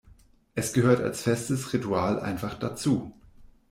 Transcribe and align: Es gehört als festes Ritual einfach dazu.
Es 0.55 0.73
gehört 0.73 0.99
als 0.99 1.21
festes 1.21 1.73
Ritual 1.73 2.19
einfach 2.19 2.55
dazu. 2.55 3.13